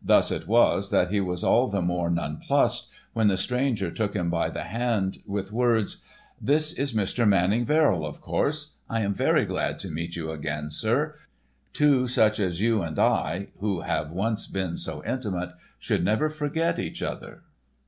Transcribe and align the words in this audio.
Thus 0.00 0.30
it 0.30 0.46
was 0.46 0.90
that 0.90 1.10
he 1.10 1.20
was 1.20 1.42
all 1.42 1.66
the 1.66 1.82
more 1.82 2.08
non 2.08 2.36
plussed 2.36 2.86
when 3.14 3.26
the 3.26 3.36
stranger 3.36 3.90
took 3.90 4.14
him 4.14 4.30
by 4.30 4.48
the 4.48 4.62
hand 4.62 5.20
with 5.26 5.50
words: 5.50 5.96
"This 6.40 6.72
is 6.72 6.92
Mr. 6.92 7.26
Manning 7.26 7.64
Verrill, 7.64 8.06
of 8.06 8.20
course. 8.20 8.74
I 8.88 9.00
am 9.00 9.12
very 9.12 9.44
glad 9.44 9.80
to 9.80 9.90
meet 9.90 10.14
you 10.14 10.30
again, 10.30 10.70
sir. 10.70 11.16
Two 11.72 12.06
such 12.06 12.38
as 12.38 12.60
you 12.60 12.80
and 12.80 12.96
I 12.96 13.48
who 13.58 13.80
have 13.80 14.12
once 14.12 14.46
been 14.46 14.76
so 14.76 15.02
intimate, 15.04 15.50
should 15.80 16.04
never 16.04 16.28
forget 16.28 16.78
each 16.78 17.02
other." 17.02 17.42